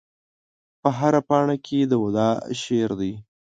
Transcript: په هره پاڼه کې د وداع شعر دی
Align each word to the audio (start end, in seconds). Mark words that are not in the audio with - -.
په 0.81 0.89
هره 0.97 1.21
پاڼه 1.29 1.55
کې 1.65 1.79
د 1.85 1.93
وداع 2.03 2.35
شعر 2.61 2.91
دی 2.99 3.13